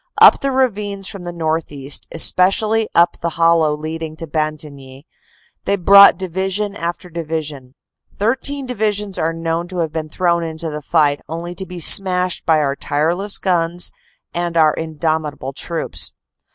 [0.19, 5.05] Up the ravines from the northeast, espe cially up the hollow leading to Bantigny,
[5.65, 7.75] they brought division after division;
[8.17, 12.47] 13 divisions are known to have been thrown into the fight, only to be smashed
[12.47, 13.91] by our tireless guns
[14.33, 16.13] and our in domitable troops.